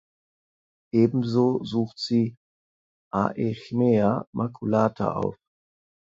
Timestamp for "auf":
5.13-5.37